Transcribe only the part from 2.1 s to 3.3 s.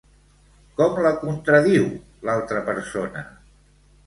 l'altra persona?